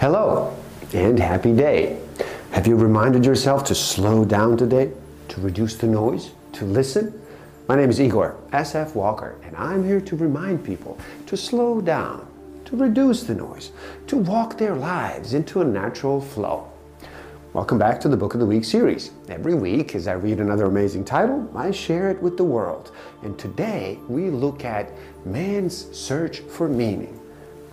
Hello 0.00 0.56
and 0.94 1.18
happy 1.18 1.54
day. 1.54 2.00
Have 2.52 2.66
you 2.66 2.74
reminded 2.74 3.22
yourself 3.22 3.64
to 3.64 3.74
slow 3.74 4.24
down 4.24 4.56
today, 4.56 4.90
to 5.28 5.42
reduce 5.42 5.76
the 5.76 5.86
noise, 5.86 6.30
to 6.54 6.64
listen? 6.64 7.20
My 7.68 7.76
name 7.76 7.90
is 7.90 8.00
Igor 8.00 8.34
S.F. 8.54 8.94
Walker, 8.94 9.36
and 9.44 9.54
I'm 9.56 9.84
here 9.84 10.00
to 10.00 10.16
remind 10.16 10.64
people 10.64 10.96
to 11.26 11.36
slow 11.36 11.82
down, 11.82 12.26
to 12.64 12.78
reduce 12.78 13.24
the 13.24 13.34
noise, 13.34 13.72
to 14.06 14.16
walk 14.16 14.56
their 14.56 14.74
lives 14.74 15.34
into 15.34 15.60
a 15.60 15.64
natural 15.66 16.22
flow. 16.22 16.72
Welcome 17.52 17.76
back 17.76 18.00
to 18.00 18.08
the 18.08 18.16
Book 18.16 18.32
of 18.32 18.40
the 18.40 18.46
Week 18.46 18.64
series. 18.64 19.10
Every 19.28 19.54
week, 19.54 19.94
as 19.94 20.08
I 20.08 20.14
read 20.14 20.40
another 20.40 20.64
amazing 20.64 21.04
title, 21.04 21.46
I 21.54 21.72
share 21.72 22.08
it 22.10 22.22
with 22.22 22.38
the 22.38 22.44
world. 22.44 22.90
And 23.20 23.38
today, 23.38 23.98
we 24.08 24.30
look 24.30 24.64
at 24.64 24.90
Man's 25.26 25.94
Search 25.94 26.38
for 26.38 26.70
Meaning 26.70 27.20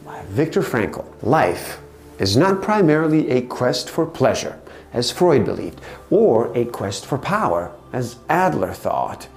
by 0.04 0.22
Viktor 0.24 0.62
Frankl. 0.62 1.06
Life 1.24 1.80
is 2.20 2.38
not 2.38 2.62
primarily 2.62 3.30
a 3.30 3.42
quest 3.42 3.90
for 3.90 4.06
pleasure, 4.06 4.60
as 4.94 5.12
Freud 5.12 5.46
believed, 5.46 5.82
or 6.10 6.56
a 6.58 6.66
quest 6.66 7.06
for 7.06 7.18
power, 7.18 7.72
as 7.94 8.18
Adler 8.30 8.74
thought 8.74 9.28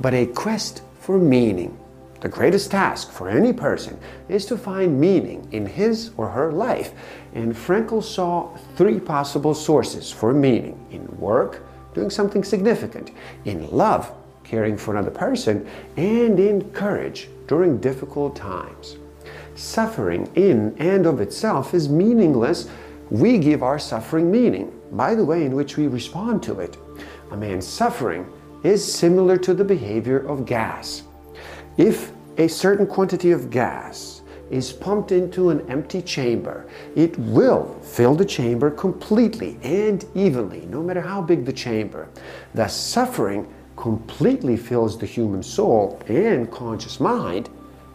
but 0.00 0.14
a 0.14 0.26
quest 0.26 0.82
for 1.00 1.18
meaning. 1.18 1.76
The 2.20 2.28
greatest 2.28 2.70
task 2.70 3.12
for 3.12 3.28
any 3.28 3.52
person 3.52 3.98
is 4.28 4.44
to 4.46 4.58
find 4.58 5.00
meaning 5.00 5.48
in 5.52 5.66
his 5.66 6.10
or 6.16 6.28
her 6.28 6.50
life. 6.50 6.92
And 7.34 7.54
Frankl 7.54 8.02
saw 8.02 8.56
three 8.76 8.98
possible 8.98 9.54
sources 9.54 10.10
for 10.10 10.34
meaning 10.34 10.84
in 10.90 11.06
work, 11.18 11.64
doing 11.94 12.10
something 12.10 12.42
significant, 12.42 13.12
in 13.44 13.70
love, 13.70 14.12
caring 14.42 14.76
for 14.76 14.92
another 14.92 15.10
person, 15.10 15.68
and 15.96 16.40
in 16.40 16.70
courage 16.72 17.28
during 17.46 17.78
difficult 17.78 18.34
times. 18.34 18.96
Suffering 19.58 20.30
in 20.36 20.72
and 20.78 21.04
of 21.04 21.20
itself 21.20 21.74
is 21.74 21.88
meaningless. 21.88 22.68
We 23.10 23.38
give 23.38 23.64
our 23.64 23.80
suffering 23.80 24.30
meaning 24.30 24.72
by 24.92 25.16
the 25.16 25.24
way 25.24 25.44
in 25.44 25.56
which 25.56 25.76
we 25.76 25.88
respond 25.88 26.44
to 26.44 26.60
it. 26.60 26.76
A 27.32 27.36
man's 27.36 27.66
suffering 27.66 28.32
is 28.62 28.84
similar 28.84 29.36
to 29.38 29.54
the 29.54 29.64
behavior 29.64 30.20
of 30.20 30.46
gas. 30.46 31.02
If 31.76 32.12
a 32.36 32.46
certain 32.46 32.86
quantity 32.86 33.32
of 33.32 33.50
gas 33.50 34.22
is 34.48 34.72
pumped 34.72 35.10
into 35.10 35.50
an 35.50 35.68
empty 35.68 36.02
chamber, 36.02 36.68
it 36.94 37.18
will 37.18 37.76
fill 37.82 38.14
the 38.14 38.24
chamber 38.24 38.70
completely 38.70 39.58
and 39.64 40.04
evenly, 40.14 40.66
no 40.66 40.84
matter 40.84 41.00
how 41.00 41.20
big 41.20 41.44
the 41.44 41.52
chamber. 41.52 42.08
Thus, 42.54 42.76
suffering 42.76 43.52
completely 43.76 44.56
fills 44.56 44.96
the 44.96 45.06
human 45.06 45.42
soul 45.42 46.00
and 46.06 46.48
conscious 46.48 47.00
mind, 47.00 47.50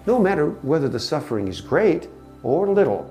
no 0.06 0.20
matter 0.20 0.50
whether 0.62 0.90
the 0.90 1.00
suffering 1.00 1.48
is 1.48 1.62
great 1.62 2.08
or 2.44 2.68
little. 2.68 3.10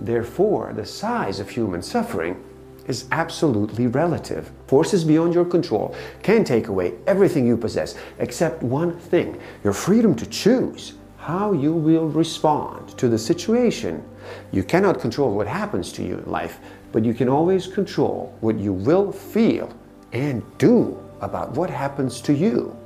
Therefore, 0.00 0.72
the 0.74 0.84
size 0.84 1.40
of 1.40 1.48
human 1.48 1.82
suffering 1.82 2.42
is 2.86 3.06
absolutely 3.12 3.86
relative. 3.86 4.50
Forces 4.66 5.04
beyond 5.04 5.34
your 5.34 5.44
control 5.44 5.94
can 6.22 6.44
take 6.44 6.68
away 6.68 6.94
everything 7.06 7.46
you 7.46 7.56
possess 7.56 7.96
except 8.18 8.62
one 8.62 8.98
thing 8.98 9.40
your 9.62 9.72
freedom 9.72 10.14
to 10.16 10.26
choose 10.26 10.94
how 11.16 11.52
you 11.52 11.72
will 11.72 12.08
respond 12.08 12.98
to 12.98 13.08
the 13.08 13.18
situation. 13.18 14.04
You 14.52 14.62
cannot 14.62 15.00
control 15.00 15.34
what 15.34 15.46
happens 15.46 15.90
to 15.92 16.02
you 16.02 16.18
in 16.18 16.30
life, 16.30 16.58
but 16.92 17.04
you 17.04 17.14
can 17.14 17.30
always 17.30 17.66
control 17.66 18.36
what 18.40 18.58
you 18.58 18.74
will 18.74 19.10
feel 19.10 19.72
and 20.12 20.42
do 20.58 20.98
about 21.22 21.52
what 21.52 21.70
happens 21.70 22.20
to 22.22 22.34
you. 22.34 22.76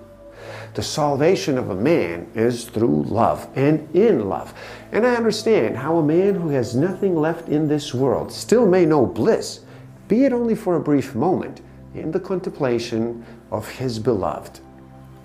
The 0.74 0.82
salvation 0.82 1.58
of 1.58 1.70
a 1.70 1.74
man 1.74 2.28
is 2.34 2.64
through 2.64 3.04
love 3.04 3.48
and 3.54 3.88
in 3.94 4.28
love. 4.28 4.54
And 4.92 5.06
I 5.06 5.16
understand 5.16 5.76
how 5.76 5.96
a 5.96 6.02
man 6.02 6.34
who 6.34 6.48
has 6.50 6.76
nothing 6.76 7.16
left 7.16 7.48
in 7.48 7.68
this 7.68 7.92
world 7.94 8.32
still 8.32 8.66
may 8.66 8.86
know 8.86 9.06
bliss 9.06 9.60
be 10.08 10.24
it 10.24 10.32
only 10.32 10.54
for 10.54 10.76
a 10.76 10.80
brief 10.80 11.14
moment, 11.14 11.60
in 11.94 12.10
the 12.10 12.20
contemplation 12.20 13.24
of 13.50 13.68
his 13.68 13.98
beloved. 13.98 14.60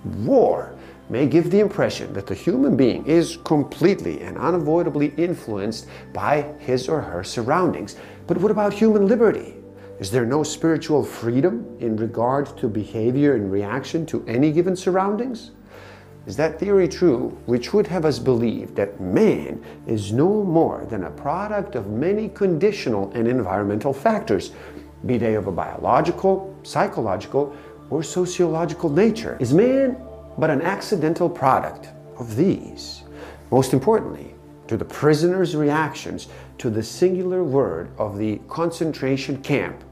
War 0.04 0.74
may 1.08 1.26
give 1.26 1.50
the 1.50 1.60
impression 1.60 2.12
that 2.12 2.26
the 2.26 2.34
human 2.34 2.76
being 2.76 3.04
is 3.06 3.38
completely 3.44 4.20
and 4.20 4.36
unavoidably 4.36 5.14
influenced 5.16 5.86
by 6.12 6.42
his 6.58 6.88
or 6.88 7.00
her 7.00 7.24
surroundings. 7.24 7.96
But 8.26 8.38
what 8.38 8.50
about 8.50 8.74
human 8.74 9.06
liberty? 9.06 9.56
Is 10.04 10.10
there 10.10 10.26
no 10.26 10.42
spiritual 10.42 11.02
freedom 11.02 11.78
in 11.80 11.96
regard 11.96 12.58
to 12.58 12.68
behavior 12.68 13.36
and 13.36 13.50
reaction 13.50 14.04
to 14.04 14.22
any 14.28 14.52
given 14.52 14.76
surroundings? 14.76 15.52
Is 16.26 16.36
that 16.36 16.60
theory 16.60 16.88
true, 16.88 17.38
which 17.46 17.72
would 17.72 17.86
have 17.86 18.04
us 18.04 18.18
believe 18.18 18.74
that 18.74 19.00
man 19.00 19.64
is 19.86 20.12
no 20.12 20.44
more 20.44 20.84
than 20.90 21.04
a 21.04 21.10
product 21.10 21.74
of 21.74 21.88
many 21.88 22.28
conditional 22.28 23.10
and 23.14 23.26
environmental 23.26 23.94
factors, 23.94 24.52
be 25.06 25.16
they 25.16 25.36
of 25.36 25.46
a 25.46 25.50
biological, 25.50 26.54
psychological, 26.64 27.56
or 27.88 28.02
sociological 28.02 28.90
nature? 28.90 29.38
Is 29.40 29.54
man 29.54 29.96
but 30.36 30.50
an 30.50 30.60
accidental 30.60 31.30
product 31.30 31.88
of 32.18 32.36
these? 32.36 33.04
Most 33.50 33.72
importantly, 33.72 34.34
to 34.66 34.76
the 34.76 34.84
prisoner's 34.84 35.56
reactions 35.56 36.28
to 36.58 36.68
the 36.68 36.82
singular 36.82 37.42
word 37.42 37.88
of 37.96 38.18
the 38.18 38.38
concentration 38.48 39.42
camp 39.42 39.82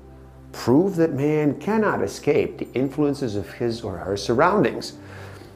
prove 0.53 0.97
that 0.97 1.13
man 1.13 1.59
cannot 1.59 2.03
escape 2.03 2.59
the 2.59 2.69
influences 2.75 3.37
of 3.37 3.51
his 3.55 3.83
or 3.83 3.97
her 3.99 4.17
surroundings? 4.17 4.95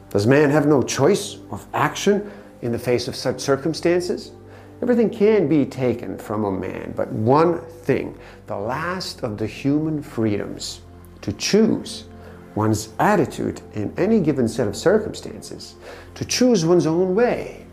Does 0.09 0.27
man 0.27 0.49
have 0.49 0.65
no 0.65 0.81
choice 0.81 1.37
of 1.51 1.65
action 1.73 2.29
in 2.61 2.71
the 2.71 2.79
face 2.79 3.07
of 3.07 3.15
such 3.15 3.39
circumstances? 3.39 4.31
Everything 4.81 5.09
can 5.09 5.47
be 5.47 5.65
taken 5.65 6.17
from 6.17 6.45
a 6.45 6.51
man, 6.51 6.93
but 6.95 7.11
one 7.11 7.59
thing, 7.61 8.17
the 8.45 8.57
last 8.57 9.23
of 9.23 9.37
the 9.37 9.47
human 9.47 10.01
freedoms, 10.01 10.81
to 11.21 11.33
choose 11.33 12.05
one's 12.55 12.89
attitude 12.99 13.61
in 13.73 13.93
any 13.97 14.19
given 14.19 14.47
set 14.47 14.67
of 14.67 14.75
circumstances, 14.75 15.75
to 16.15 16.25
choose 16.25 16.65
one's 16.65 16.85
own 16.85 17.15
way. 17.15 17.65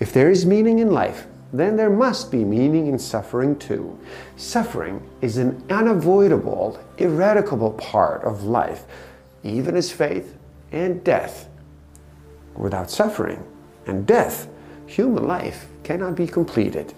If 0.00 0.12
there 0.12 0.30
is 0.30 0.46
meaning 0.46 0.78
in 0.78 0.90
life, 0.90 1.26
then 1.52 1.76
there 1.76 1.90
must 1.90 2.30
be 2.30 2.44
meaning 2.44 2.86
in 2.86 2.98
suffering 2.98 3.58
too. 3.58 3.98
Suffering 4.36 5.02
is 5.20 5.36
an 5.36 5.62
unavoidable, 5.70 6.78
irrevocable 6.98 7.72
part 7.72 8.22
of 8.24 8.44
life, 8.44 8.84
even 9.44 9.76
as 9.76 9.92
faith 9.92 10.36
and 10.72 11.04
death. 11.04 11.48
Without 12.54 12.90
suffering 12.90 13.44
and 13.86 14.06
death, 14.06 14.48
human 14.86 15.26
life 15.26 15.66
cannot 15.84 16.14
be 16.14 16.26
completed. 16.26 16.94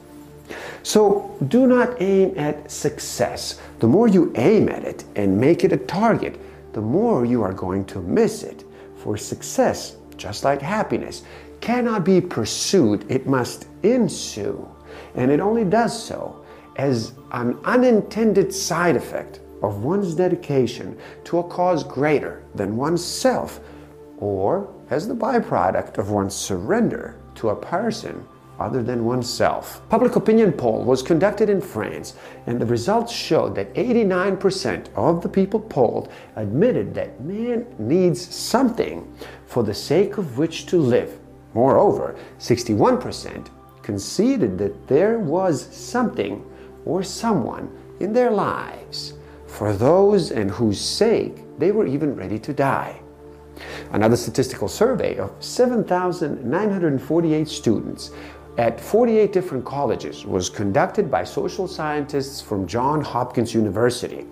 So 0.83 1.37
do 1.49 1.67
not 1.67 2.01
aim 2.01 2.35
at 2.37 2.71
success. 2.71 3.61
The 3.79 3.89
more 3.89 4.09
you 4.09 4.33
aim 4.37 4.69
at 4.69 4.85
it 4.85 5.05
and 5.17 5.41
make 5.41 5.65
it 5.65 5.73
a 5.73 5.79
target, 5.79 6.39
the 6.75 6.81
more 6.81 7.25
you 7.25 7.43
are 7.43 7.53
going 7.53 7.85
to 7.87 8.01
miss 8.01 8.43
it. 8.43 8.65
For 8.99 9.17
success, 9.17 9.97
just 10.17 10.45
like 10.45 10.61
happiness, 10.61 11.23
cannot 11.65 12.05
be 12.05 12.21
pursued, 12.21 13.11
it 13.11 13.27
must 13.27 13.69
ensue. 13.83 14.69
And 15.15 15.31
it 15.31 15.41
only 15.41 15.65
does 15.65 15.95
so 16.07 16.45
as 16.77 17.15
an 17.33 17.59
unintended 17.65 18.53
side 18.53 18.97
effect 18.97 19.41
of 19.63 19.83
one's 19.83 20.15
dedication 20.15 20.99
to 21.25 21.39
a 21.39 21.43
cause 21.43 21.83
greater 21.83 22.43
than 22.55 22.77
oneself, 22.77 23.61
or 24.19 24.75
as 24.91 25.09
the 25.09 25.15
byproduct 25.15 25.97
of 25.97 26.11
one's 26.11 26.35
surrender 26.35 27.17
to 27.37 27.49
a 27.49 27.57
person 27.57 28.29
other 28.61 28.83
than 28.83 29.07
oneself. 29.07 29.81
Public 29.89 30.17
opinion 30.17 30.53
poll 30.53 30.85
was 30.85 31.03
conducted 31.03 31.49
in 31.49 31.63
France 31.63 32.13
and 32.47 32.61
the 32.61 32.67
results 32.67 33.11
showed 33.11 33.55
that 33.55 33.73
89% 33.75 34.89
of 34.95 35.23
the 35.23 35.29
people 35.31 35.61
polled 35.61 36.13
admitted 36.37 36.95
that 36.95 37.23
man 37.23 37.67
needs 37.79 38.21
something 38.35 39.11
for 39.47 39.63
the 39.63 39.75
sake 39.75 40.19
of 40.19 40.37
which 40.37 40.67
to 40.67 40.79
live. 40.79 41.19
Moreover, 41.55 42.15
61% 42.39 43.47
conceded 43.83 44.59
that 44.59 44.87
there 44.89 45.19
was 45.19 45.75
something 45.75 46.45
or 46.85 47.03
someone 47.03 47.71
in 48.01 48.13
their 48.13 48.31
lives 48.31 49.15
for 49.47 49.73
those 49.73 50.33
and 50.33 50.51
whose 50.51 50.81
sake 50.81 51.45
they 51.59 51.71
were 51.71 51.87
even 51.87 52.17
ready 52.17 52.39
to 52.41 52.53
die. 52.53 53.01
Another 53.93 54.17
statistical 54.17 54.67
survey 54.67 55.17
of 55.17 55.31
7,948 55.39 57.49
students 57.49 58.11
at 58.57 58.81
48 58.81 59.33
different 59.33 59.65
colleges 59.65 60.25
was 60.25 60.49
conducted 60.49 61.11
by 61.11 61.25
social 61.25 61.67
scientists 61.67 62.41
from 62.41 62.69
Johns 62.69 63.07
Hopkins 63.07 63.53
University. 63.53 64.27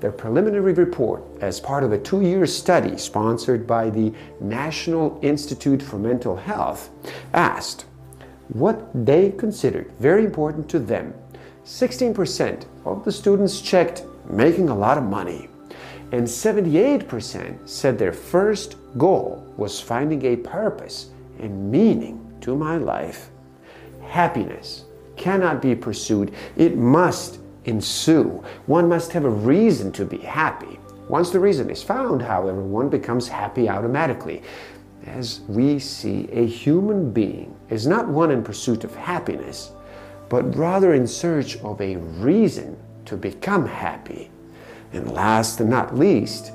Their 0.00 0.10
preliminary 0.10 0.72
report, 0.72 1.22
as 1.40 1.60
part 1.60 1.84
of 1.84 1.92
a 1.92 1.98
two 1.98 2.22
year 2.22 2.46
study 2.46 2.96
sponsored 2.96 3.66
by 3.66 3.90
the 3.90 4.12
National 4.40 5.18
Institute 5.22 5.80
for 5.80 5.98
Mental 5.98 6.34
Health, 6.34 6.90
asked 7.34 7.86
what 8.48 8.88
they 9.06 9.30
considered 9.32 9.92
very 10.00 10.24
important 10.24 10.68
to 10.70 10.78
them. 10.78 11.14
16% 11.64 12.64
of 12.84 13.04
the 13.04 13.12
students 13.12 13.60
checked 13.60 14.04
making 14.28 14.70
a 14.70 14.76
lot 14.76 14.98
of 14.98 15.04
money, 15.04 15.48
and 16.12 16.26
78% 16.26 17.68
said 17.68 17.98
their 17.98 18.12
first 18.12 18.76
goal 18.96 19.46
was 19.56 19.80
finding 19.80 20.24
a 20.24 20.36
purpose 20.36 21.10
and 21.38 21.70
meaning 21.70 22.24
to 22.40 22.56
my 22.56 22.76
life 22.76 23.30
happiness, 24.08 24.84
cannot 25.16 25.60
be 25.60 25.74
pursued, 25.74 26.32
it 26.56 26.76
must 26.76 27.38
ensue. 27.64 28.42
One 28.66 28.88
must 28.88 29.12
have 29.12 29.24
a 29.24 29.30
reason 29.30 29.92
to 29.92 30.04
be 30.04 30.18
happy. 30.18 30.78
Once 31.08 31.30
the 31.30 31.40
reason 31.40 31.70
is 31.70 31.82
found, 31.82 32.22
however, 32.22 32.62
one 32.62 32.88
becomes 32.88 33.28
happy 33.28 33.68
automatically. 33.68 34.42
As 35.06 35.40
we 35.48 35.78
see, 35.78 36.28
a 36.32 36.46
human 36.46 37.12
being 37.12 37.56
is 37.70 37.86
not 37.86 38.08
one 38.08 38.30
in 38.30 38.42
pursuit 38.42 38.84
of 38.84 38.94
happiness, 38.94 39.72
but 40.28 40.54
rather 40.56 40.94
in 40.94 41.06
search 41.06 41.56
of 41.58 41.80
a 41.80 41.96
reason 41.96 42.76
to 43.06 43.16
become 43.16 43.66
happy. 43.66 44.30
And 44.92 45.10
last 45.12 45.60
and 45.60 45.70
not 45.70 45.96
least, 45.96 46.52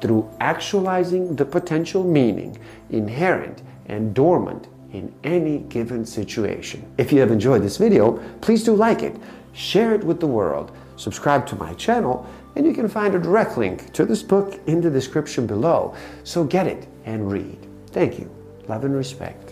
through 0.00 0.30
actualizing 0.40 1.36
the 1.36 1.44
potential 1.44 2.04
meaning 2.04 2.58
inherent 2.90 3.62
and 3.86 4.14
dormant 4.14 4.68
in 4.96 5.14
any 5.24 5.58
given 5.58 6.06
situation. 6.06 6.82
If 6.96 7.12
you 7.12 7.20
have 7.20 7.30
enjoyed 7.30 7.62
this 7.62 7.76
video, 7.76 8.12
please 8.40 8.64
do 8.64 8.74
like 8.74 9.02
it, 9.02 9.14
share 9.52 9.94
it 9.94 10.02
with 10.02 10.20
the 10.20 10.26
world, 10.26 10.72
subscribe 10.96 11.46
to 11.48 11.56
my 11.56 11.74
channel, 11.74 12.26
and 12.56 12.64
you 12.64 12.72
can 12.72 12.88
find 12.88 13.14
a 13.14 13.18
direct 13.18 13.58
link 13.58 13.92
to 13.92 14.06
this 14.06 14.22
book 14.22 14.58
in 14.66 14.80
the 14.80 14.90
description 14.90 15.46
below. 15.46 15.94
So 16.24 16.44
get 16.44 16.66
it 16.66 16.88
and 17.04 17.30
read. 17.30 17.58
Thank 17.88 18.18
you. 18.18 18.30
Love 18.68 18.84
and 18.84 18.96
respect. 18.96 19.45